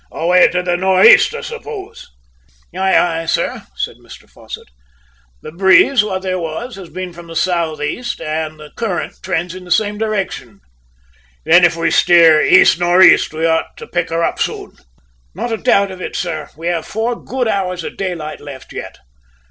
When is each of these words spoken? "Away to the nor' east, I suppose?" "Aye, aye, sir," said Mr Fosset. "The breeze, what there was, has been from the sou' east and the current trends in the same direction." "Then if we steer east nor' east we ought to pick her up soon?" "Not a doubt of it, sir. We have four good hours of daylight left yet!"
"Away 0.11 0.47
to 0.47 0.63
the 0.63 0.77
nor' 0.77 1.03
east, 1.03 1.35
I 1.35 1.41
suppose?" 1.41 2.07
"Aye, 2.75 2.95
aye, 2.97 3.25
sir," 3.27 3.67
said 3.75 3.97
Mr 3.97 4.27
Fosset. 4.27 4.65
"The 5.43 5.51
breeze, 5.51 6.03
what 6.03 6.23
there 6.23 6.39
was, 6.39 6.75
has 6.75 6.89
been 6.89 7.13
from 7.13 7.27
the 7.27 7.35
sou' 7.35 7.79
east 7.79 8.19
and 8.19 8.59
the 8.59 8.71
current 8.75 9.17
trends 9.21 9.53
in 9.53 9.63
the 9.63 9.69
same 9.69 9.99
direction." 9.99 10.61
"Then 11.45 11.63
if 11.63 11.75
we 11.75 11.91
steer 11.91 12.41
east 12.41 12.79
nor' 12.79 13.03
east 13.03 13.31
we 13.31 13.45
ought 13.45 13.77
to 13.77 13.85
pick 13.85 14.09
her 14.09 14.23
up 14.23 14.39
soon?" 14.39 14.75
"Not 15.35 15.51
a 15.53 15.57
doubt 15.57 15.91
of 15.91 16.01
it, 16.01 16.15
sir. 16.15 16.49
We 16.57 16.65
have 16.69 16.87
four 16.87 17.23
good 17.23 17.47
hours 17.47 17.83
of 17.83 17.95
daylight 17.95 18.39
left 18.41 18.73
yet!" 18.73 18.97